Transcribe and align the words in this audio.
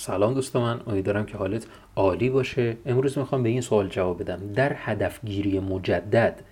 سلام 0.00 0.34
دوست 0.34 0.56
من 0.56 0.80
امیدوارم 0.86 1.26
که 1.26 1.36
حالت 1.36 1.66
عالی 1.96 2.30
باشه. 2.30 2.76
امروز 2.86 3.18
می‌خوام 3.18 3.42
به 3.42 3.48
این 3.48 3.60
سوال 3.60 3.88
جواب 3.88 4.22
بدم. 4.22 4.52
در 4.54 4.72
هدفگیری 4.76 5.60
مجدد 5.60 6.42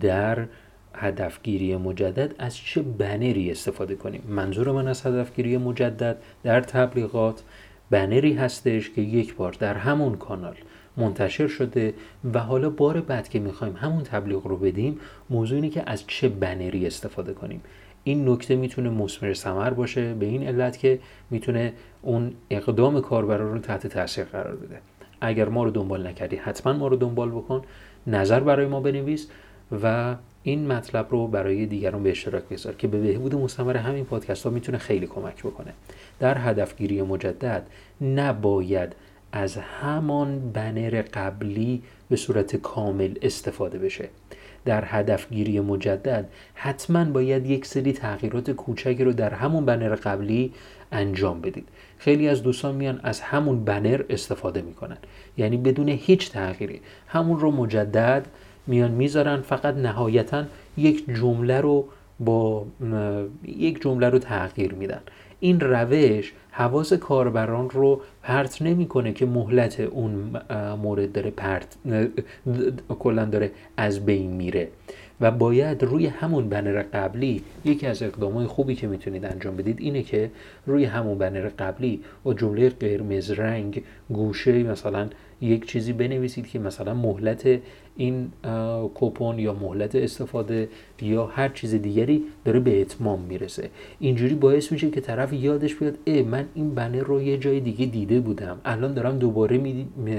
در 0.00 0.46
هدفگیری 0.94 1.76
مجدد 1.76 2.34
از 2.38 2.56
چه 2.56 2.82
بنری 2.82 3.50
استفاده 3.50 3.94
کنیم؟ 3.94 4.22
منظور 4.28 4.72
من 4.72 4.88
از 4.88 5.06
هدفگیری 5.06 5.56
مجدد 5.56 6.16
در 6.42 6.60
تبلیغات 6.60 7.42
بنری 7.90 8.34
هستش 8.34 8.90
که 8.90 9.02
یک 9.02 9.34
بار 9.34 9.52
در 9.52 9.74
همون 9.74 10.16
کانال 10.16 10.56
منتشر 10.96 11.46
شده 11.46 11.94
و 12.34 12.38
حالا 12.38 12.70
بار 12.70 13.00
بعد 13.00 13.28
که 13.28 13.38
می‌خوایم 13.38 13.76
همون 13.76 14.02
تبلیغ 14.02 14.46
رو 14.46 14.56
بدیم 14.56 15.00
موضوع 15.30 15.56
اینه 15.56 15.70
که 15.70 15.82
از 15.86 16.04
چه 16.06 16.28
بنری 16.28 16.86
استفاده 16.86 17.32
کنیم. 17.32 17.60
این 18.04 18.28
نکته 18.28 18.56
می‌تونه 18.56 18.90
مسمر 18.90 19.34
ثمر 19.34 19.70
باشه 19.70 20.14
به 20.14 20.26
این 20.26 20.42
علت 20.42 20.78
که 20.78 20.98
می‌تونه 21.30 21.72
اون 22.02 22.32
اقدام 22.50 23.00
کاربران 23.00 23.52
رو 23.52 23.58
تحت 23.58 23.86
تاثیر 23.86 24.24
قرار 24.24 24.56
بده. 24.56 24.78
اگر 25.20 25.48
ما 25.48 25.64
رو 25.64 25.70
دنبال 25.70 26.06
نکردی 26.06 26.36
حتما 26.36 26.72
ما 26.72 26.86
رو 26.88 26.96
دنبال 26.96 27.30
بکن 27.30 27.62
نظر 28.06 28.40
برای 28.40 28.66
ما 28.66 28.80
بنویس 28.80 29.28
و 29.82 30.16
این 30.42 30.66
مطلب 30.66 31.06
رو 31.10 31.26
برای 31.26 31.66
دیگران 31.66 32.02
به 32.02 32.10
اشتراک 32.10 32.44
بذار 32.44 32.74
که 32.74 32.88
به 32.88 33.00
بهبود 33.00 33.34
مستمر 33.34 33.76
همین 33.76 34.04
پادکست 34.04 34.44
ها 34.44 34.50
می‌تونه 34.50 34.78
خیلی 34.78 35.06
کمک 35.06 35.42
بکنه. 35.42 35.72
در 36.20 36.38
هدفگیری 36.38 37.02
مجدد 37.02 37.66
نباید 38.00 38.96
از 39.32 39.56
همان 39.56 40.52
بنر 40.52 41.02
قبلی 41.02 41.82
به 42.08 42.16
صورت 42.16 42.56
کامل 42.56 43.14
استفاده 43.22 43.78
بشه. 43.78 44.08
در 44.64 44.84
هدفگیری 44.86 45.60
مجدد 45.60 46.28
حتما 46.54 47.04
باید 47.04 47.46
یک 47.46 47.66
سری 47.66 47.92
تغییرات 47.92 48.50
کوچکی 48.50 49.04
رو 49.04 49.12
در 49.12 49.34
همون 49.34 49.64
بنر 49.64 49.94
قبلی 49.94 50.52
انجام 50.92 51.40
بدید. 51.40 51.68
خیلی 51.98 52.28
از 52.28 52.42
دوستان 52.42 52.74
میان 52.74 53.00
از 53.02 53.20
همون 53.20 53.64
بنر 53.64 54.02
استفاده 54.10 54.62
می‌کنن. 54.62 54.96
یعنی 55.36 55.56
بدون 55.56 55.88
هیچ 55.88 56.30
تغییری. 56.30 56.80
همون 57.06 57.40
رو 57.40 57.50
مجدد 57.50 58.26
میان 58.66 58.90
می‌ذارن 58.90 59.40
فقط 59.40 59.74
نهایتا 59.74 60.44
یک 60.76 61.04
جمله 61.14 61.60
رو 61.60 61.88
با 62.20 62.66
یک 63.46 63.82
جمله 63.82 64.08
رو 64.08 64.18
تغییر 64.18 64.74
میدن. 64.74 65.00
این 65.42 65.60
روش 65.60 66.32
حواس 66.50 66.92
کاربران 66.92 67.70
رو 67.70 68.00
پرت 68.22 68.62
نمی‌کنه 68.62 69.12
که 69.12 69.26
مهلت 69.26 69.80
اون 69.80 70.40
مورد 70.82 71.12
داره 71.12 71.30
پرت 71.30 71.76
کلا 72.98 73.24
داره 73.24 73.50
از 73.76 74.06
بین 74.06 74.30
میره. 74.30 74.68
و 75.20 75.30
باید 75.30 75.84
روی 75.84 76.06
همون 76.06 76.48
بنر 76.48 76.82
قبلی 76.82 77.42
یکی 77.64 77.86
از 77.86 78.02
اقدامات 78.02 78.46
خوبی 78.46 78.74
که 78.74 78.86
می‌تونید 78.86 79.24
انجام 79.24 79.56
بدید 79.56 79.80
اینه 79.80 80.02
که 80.02 80.30
روی 80.66 80.84
همون 80.84 81.18
بنر 81.18 81.48
قبلی 81.58 82.00
با 82.24 82.34
جمله 82.34 82.68
قرمز 82.68 83.30
رنگ 83.30 83.82
گوشه 84.08 84.62
مثلا 84.62 85.08
یک 85.40 85.66
چیزی 85.66 85.92
بنویسید 85.92 86.46
که 86.46 86.58
مثلا 86.58 86.94
مهلت 86.94 87.60
این 87.96 88.32
کوپون 88.94 89.38
یا 89.38 89.52
مهلت 89.52 89.94
استفاده 89.94 90.68
یا 91.00 91.26
هر 91.26 91.48
چیز 91.48 91.74
دیگری 91.74 92.24
داره 92.44 92.60
به 92.60 92.80
اتمام 92.80 93.20
می‌رسه. 93.20 93.70
اینجوری 94.00 94.34
باعث 94.34 94.72
میشه 94.72 94.90
که 94.90 95.00
طرف 95.00 95.32
یادش 95.32 95.74
بیاد 95.74 95.98
ای 96.04 96.22
من 96.22 96.48
این 96.54 96.74
بنر 96.74 97.02
رو 97.02 97.22
یه 97.22 97.38
جای 97.38 97.60
دیگه 97.60 97.86
دیده 97.86 98.20
بودم. 98.20 98.60
الان 98.64 98.94
دارم 98.94 99.18
دوباره 99.18 99.58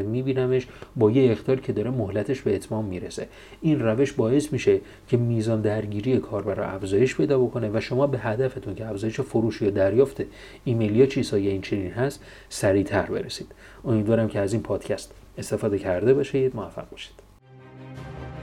میبینمش 0.04 0.68
با 0.96 1.12
یه 1.12 1.32
اختار 1.32 1.60
که 1.60 1.74
داره 1.74 1.92
مهلتش 1.92 2.42
به 2.42 2.56
اتمام 2.56 2.86
می‌رسه. 2.86 3.28
این 3.62 3.80
روش 3.80 4.14
باعث 4.14 4.54
میشه 4.54 4.80
که 5.08 5.18
میزان 5.18 5.62
درگیری 5.62 6.18
کاربر 6.18 6.56
رو 6.56 6.76
افزایش 6.76 7.18
پیدا 7.18 7.40
بکنه 7.40 7.70
و 7.74 7.80
شما 7.80 8.08
به 8.08 8.20
هدفتون 8.20 8.76
که 8.76 8.88
افزایش 8.88 9.22
فروش 9.22 9.62
یا 9.62 9.70
دریافت 9.70 10.24
ایمیل 10.64 10.96
یا 10.96 11.06
چیزهای 11.06 11.48
این 11.48 11.62
چنین 11.62 11.92
هست 11.92 12.24
سریعتر 12.50 13.06
برسید. 13.06 13.48
امیدوارم 13.86 14.28
که 14.28 14.40
از 14.40 14.54
این 14.54 14.62
پادکست 14.62 15.14
استفاده 15.38 15.80
کرده 15.80 16.14
باشید. 16.14 16.56
موفق 16.56 16.90
باشید. 16.90 17.23